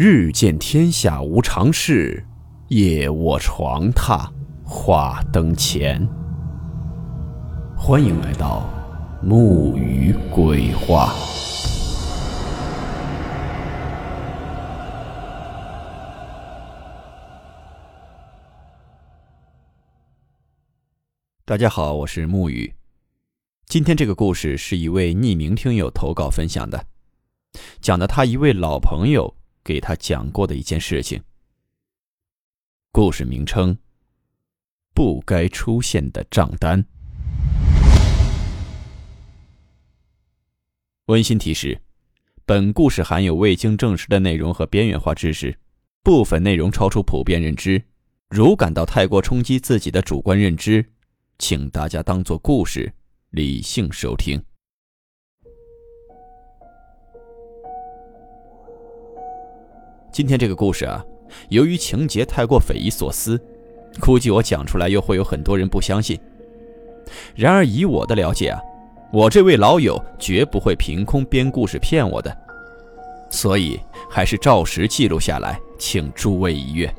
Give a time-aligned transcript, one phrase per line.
[0.00, 2.24] 日见天下无常事，
[2.68, 4.30] 夜卧床榻
[4.64, 6.08] 话灯前。
[7.76, 8.70] 欢迎来到
[9.20, 11.12] 木鱼鬼话。
[21.44, 22.72] 大家好，我是木鱼。
[23.66, 26.84] 今天这个故事是一位匿名听友投稿分享的，
[27.80, 29.34] 讲的他一位老朋友
[29.68, 31.22] 给他讲过的一件事情。
[32.90, 33.76] 故事名称：
[34.94, 36.82] 不该出现的账单。
[41.04, 41.78] 温馨提示：
[42.46, 45.58] 本故事含有未经证实的内容和边缘化知识，
[46.02, 47.82] 部分内容超出普遍认知。
[48.30, 50.82] 如感到太过冲击自己的主观认知，
[51.38, 52.90] 请大家当做故事。
[53.32, 54.42] 理性收听。
[60.18, 61.00] 今天这个故事啊，
[61.48, 63.40] 由于情节太过匪夷所思，
[64.00, 66.18] 估计我讲出来又会有很多人不相信。
[67.36, 68.60] 然而以我的了解啊，
[69.12, 72.36] 我这位老友绝不会凭空编故事骗我的，
[73.30, 73.78] 所以
[74.10, 76.92] 还是照实记录下来，请诸位一阅。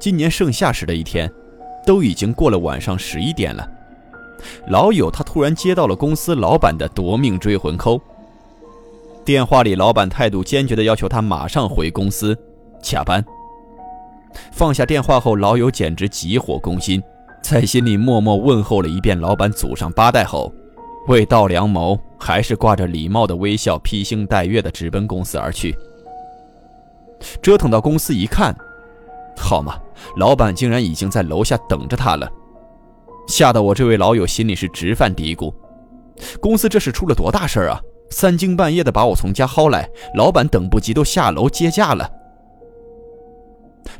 [0.00, 1.32] 今年盛夏时的一天，
[1.86, 3.64] 都已经过了晚上十一点了。
[4.66, 8.00] 老友他突然接到了公司老板的夺命追魂 call。
[9.26, 12.38] 电话里，老板态度坚决地要求他马上回公司
[12.80, 13.22] 加班。
[14.52, 17.02] 放下电话后，老友简直急火攻心，
[17.42, 20.52] 在心里默默问候了一遍老板祖上八代后，
[21.08, 25.76] 为道良谋，还是挂着礼貌的微笑，披星戴月地直奔公司而去。
[27.42, 28.56] 折腾到公司一看，
[29.36, 29.76] 好嘛，
[30.18, 32.30] 老板竟然已经在楼下等着他了。
[33.26, 35.52] 吓得我这位老友心里是直犯嘀咕：
[36.40, 37.80] 公司这是出了多大事儿啊？
[38.10, 42.10] 三更半夜的把我从家薅来，老板等不及都下楼接驾了。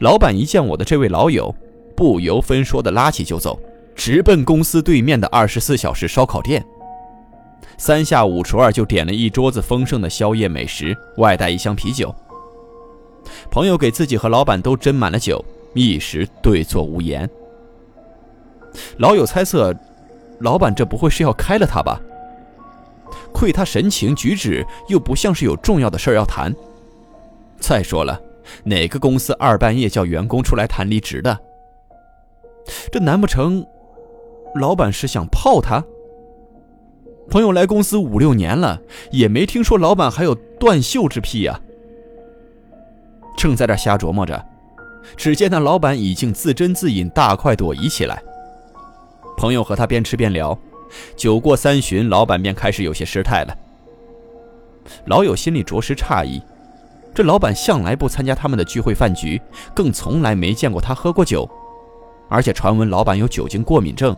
[0.00, 1.54] 老板一见我的这位老友，
[1.96, 3.58] 不由分说的拉起就走，
[3.94, 6.64] 直奔公司对面的二十四小时烧烤店。
[7.76, 12.14] 三下五除二就点了一桌子丰盛的宵夜美食，外带一箱啤酒。
[13.50, 17.28] 朋友给自己和老板都斟满了酒，一时对坐无言。
[18.98, 19.74] 老友猜测，
[20.40, 22.00] 老板这不会是要开了他吧？
[23.34, 26.54] 窥他神情举止，又不像是有重要的事儿要谈。
[27.58, 28.18] 再说了，
[28.62, 31.36] 哪个公司二半夜叫员工出来谈离职的？
[32.92, 33.66] 这难不成，
[34.54, 35.84] 老板是想泡他？
[37.28, 38.80] 朋友来公司五六年了，
[39.10, 41.60] 也没听说老板还有断袖之癖呀。
[43.36, 44.42] 正在这瞎琢磨着，
[45.16, 48.22] 只见那老板已经自斟自饮，大快朵颐起来。
[49.36, 50.56] 朋友和他边吃边聊，
[51.16, 53.56] 酒过三巡，老板便开始有些失态了。
[55.06, 56.42] 老友心里着实诧异，
[57.14, 59.40] 这老板向来不参加他们的聚会饭局，
[59.74, 61.48] 更从来没见过他喝过酒，
[62.28, 64.16] 而且传闻老板有酒精过敏症。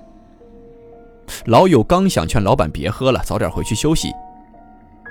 [1.46, 4.12] 老友刚想劝老板别喝了，早点回去休息，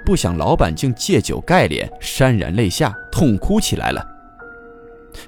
[0.05, 4.05] 不想老板竟借酒盖脸，潸然泪下，痛哭起来了。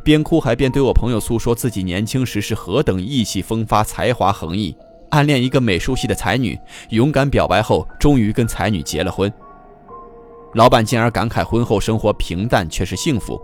[0.04, 4.76] 边哭还边对我朋友诉说自己年轻时是何等意气风发、才华横溢，
[5.10, 6.60] 暗恋一个美术系的才女，
[6.90, 9.32] 勇敢表白后，终于跟才女结了婚。
[10.54, 13.40] 老板进而感慨婚后生活平淡却是幸福，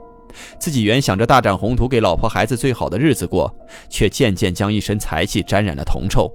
[0.59, 3.53] 自己原想着大展宏图，给老婆孩子最好的日子过，
[3.89, 6.31] 却渐渐将一身才气沾染了铜臭。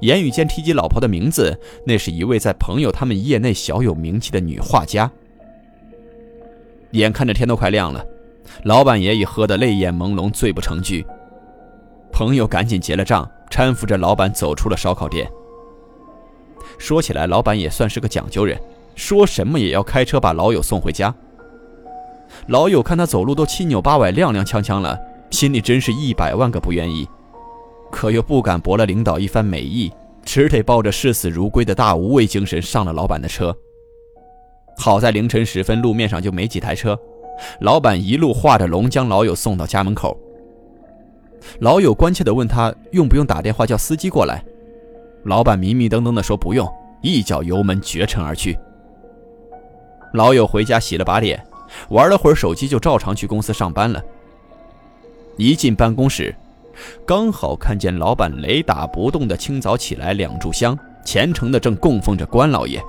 [0.00, 5.10] 言语间提及老婆的名字，那是一位在朋友他们业内小有名气的女画家。
[6.92, 8.04] 眼看着天都快亮了。
[8.64, 11.06] 老板也已喝得泪眼朦胧，醉不成句。
[12.18, 15.30] 朋友赶紧结了账，搀扶着老板走出了烧烤店。
[16.76, 18.60] 说起来，老板也算是个讲究人，
[18.96, 21.14] 说什么也要开车把老友送回家。
[22.48, 24.98] 老友看他走路都七扭八歪、踉踉跄跄了，
[25.30, 27.08] 心里真是一百万个不愿意，
[27.88, 29.88] 可又不敢驳了领导一番美意，
[30.24, 33.56] 只得抱着视死如归的大无畏精神上了老板的车。
[34.76, 36.98] 好在凌晨时分，路面上就没几台车。
[37.60, 40.18] 老板一路画着龙将老友送到家门口。
[41.60, 44.44] 老友关切地问他用不用打电话叫司机过来。
[45.24, 46.66] 老板迷迷瞪瞪地说不用，
[47.02, 48.58] 一脚油门绝尘而去。
[50.14, 51.44] 老友回家洗了把脸，
[51.90, 54.02] 玩了会儿手机，就照常去公司上班了。
[55.36, 56.34] 一进办公室，
[57.06, 62.82] 刚好看见老板雷打不动的清早起来，两炷香，虔诚的正供奉着关老爷。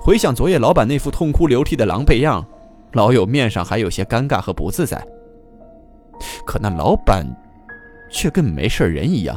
[0.00, 2.44] 回想昨夜老板那副痛哭流涕的狼狈样。
[2.92, 5.06] 老友面上还有些尴尬和不自在，
[6.46, 7.26] 可那老板
[8.10, 9.36] 却跟没事人一样，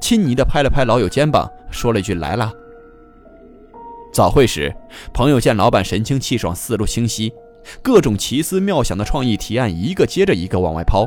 [0.00, 2.52] 亲昵地拍了拍老友肩膀，说了一句：“来了。”
[4.12, 4.74] 早会时，
[5.12, 7.32] 朋友见老板神清气爽、思路清晰，
[7.82, 11.06] 各种奇思妙想的创意提案一个接着一个往外抛，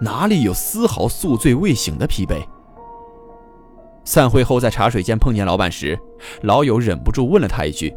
[0.00, 2.42] 哪里有丝毫宿醉未醒的疲惫？
[4.04, 5.96] 散会后在茶水间碰见老板时，
[6.42, 7.94] 老友忍不住问了他一句：“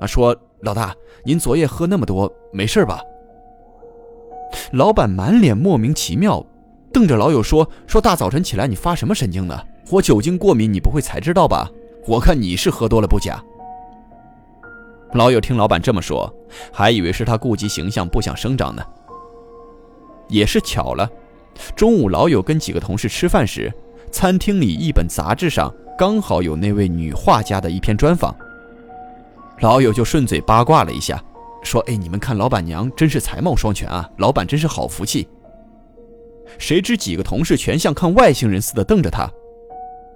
[0.00, 0.94] 啊，说老大，
[1.24, 3.00] 您昨夜喝那么多，没事吧？”
[4.72, 6.44] 老板满脸莫名其妙，
[6.92, 9.58] 瞪着老友说：“说大早晨起来你发什么神经呢？
[9.90, 11.70] 我酒精过敏，你不会才知道吧？
[12.06, 13.42] 我看你是喝多了不假。”
[15.14, 16.32] 老友听老板这么说，
[16.72, 18.82] 还以为是他顾及形象不想声张呢。
[20.28, 21.08] 也是巧了，
[21.76, 23.72] 中午老友跟几个同事吃饭时，
[24.10, 28.34] 餐厅里一本杂志上刚好有那位女画家的一篇专访，
[29.60, 31.22] 老友就顺嘴八卦了一下。
[31.62, 34.08] 说：“哎，你们看，老板娘真是才貌双全啊！
[34.18, 35.28] 老板真是好福气。”
[36.58, 39.28] 谁知几个同事全像看外星人似的瞪着他。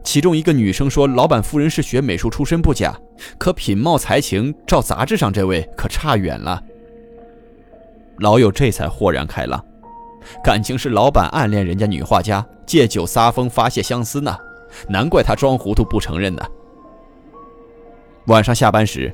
[0.03, 2.97] 其中一个女生说：“老板夫人是学美术出身不假，
[3.37, 6.63] 可品貌才情照杂志上这位可差远了。”
[8.19, 9.63] 老友这才豁然开朗，
[10.43, 14.37] 感情是老板暗恋人家女画家，借酒撒疯发泄相思呢。
[14.89, 16.43] 难怪他装糊涂不承认呢。
[18.27, 19.13] 晚上下班时。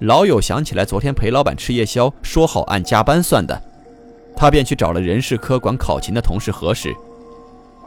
[0.00, 3.60] 老友想起来，昨天陪老板吃夜宵，说好按加班算的，
[4.36, 6.94] 他便去找了人事科管考勤的同事核实，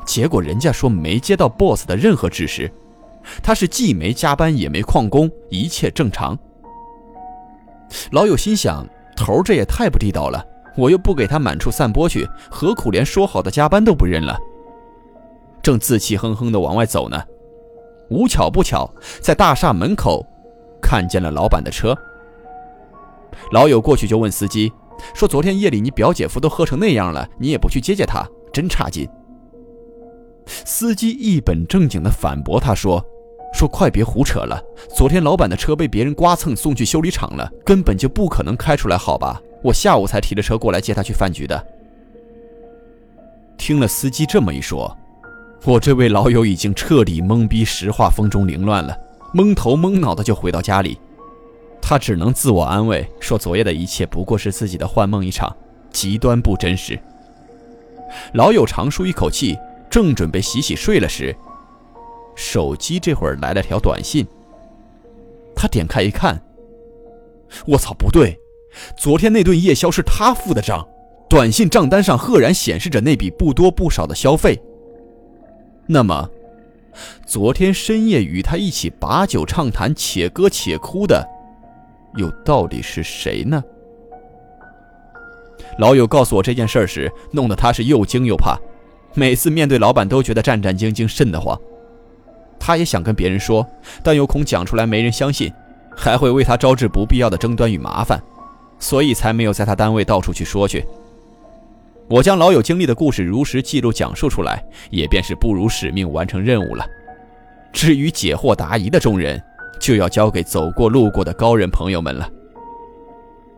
[0.06, 2.72] 结果人家说没接到 boss 的任何指示，
[3.42, 6.38] 他是既没加班也没旷工，一切正常。
[8.12, 10.46] 老友心想，头这也太不地道了，
[10.76, 14.38] 我又不给他满处散播去，何苦连说好的加班都不认了？
[15.62, 17.24] 正自气哼哼的往外走呢，
[18.10, 20.26] 无巧不巧，在大厦门口。
[20.86, 21.98] 看见了老板的车，
[23.52, 24.72] 老友过去就问司机，
[25.16, 28.24] 说：“昨天夜里你表姐夫都喝成那样了，你也不去接接他，
[28.54, 29.10] 真差劲。”
[30.46, 33.04] 司机一本正经地反驳他说
[33.52, 34.64] ：“说快别胡扯了，
[34.96, 39.42] 昨天老板的车被别人刮蹭送去修理厂了，根本就不可能开出来，好吧？
[39.64, 41.68] 我下午才提着车过来接他去饭局的。”
[43.58, 44.96] 听了司机这么一说，
[45.64, 48.96] 我这位老友已经彻底懵逼，石化风中凌乱了。
[49.36, 50.98] 蒙头蒙脑的就回到家里，
[51.82, 55.54] 他只能自我安慰说：“昨夜的一切不过是自己的幻梦一场，
[55.92, 56.98] 极端不真实。”
[58.34, 59.58] 老友长舒一口气，
[59.90, 61.36] 正准备洗洗睡了时，
[62.34, 64.26] 手机这会儿来了条短信。
[65.54, 66.42] 他点开一看，
[67.68, 68.40] 我操，不对，
[68.96, 70.88] 昨天那顿夜宵是他付的账，
[71.30, 74.58] 短信账单上赫然显示着那笔不多不少的消费。
[75.88, 76.30] 那么。
[77.26, 81.28] 昨天深夜与他一起把酒畅谈、且歌且哭的，
[82.16, 83.64] 又到底是谁呢？
[85.80, 88.58] 老友告诉我这件事时，弄得他是又惊又怕，
[89.14, 91.60] 每次面对老板都觉得战战兢兢、瘆得慌。
[92.60, 93.66] 他也想跟别人说，
[94.02, 95.52] 但又恐讲出来没人相信，
[95.96, 98.22] 还会为他招致不必要的争端与麻烦，
[98.80, 100.86] 所以才没有在他单位到处去说去。
[102.08, 106.86] 我将老友经历的故事如实记录讲述出来，也便是不辱使命，完成任务了。
[107.74, 109.42] 至于解惑答疑的众人，
[109.80, 112.30] 就要交给走过路过的高人朋友们了。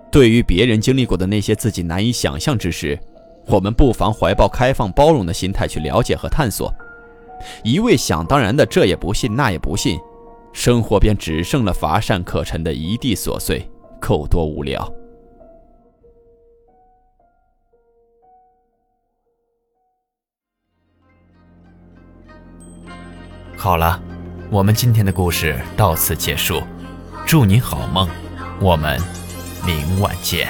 [0.10, 2.98] 对于别人经历过的那些自己难以想象之事，
[3.48, 6.74] 我们不妨怀抱开放包容的心态去了解和探索。
[7.64, 10.00] 一味想当然的这也不信那也不信，
[10.54, 14.90] 生活便只剩了乏善可陈的一地琐碎，够多无聊。
[23.60, 24.00] 好了，
[24.52, 26.62] 我们今天的故事到此结束，
[27.26, 28.08] 祝你好梦，
[28.62, 29.02] 我们
[29.66, 30.48] 明晚见。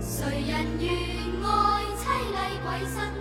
[0.00, 0.90] 谁人愿
[1.44, 3.11] 爱凄厉鬼新？